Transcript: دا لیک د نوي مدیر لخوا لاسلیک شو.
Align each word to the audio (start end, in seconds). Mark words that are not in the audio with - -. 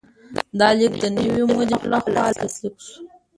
دا 0.59 0.69
لیک 0.77 0.93
د 1.01 1.05
نوي 1.15 1.43
مدیر 1.55 1.81
لخوا 1.91 2.23
لاسلیک 2.37 2.75
شو. 2.85 2.97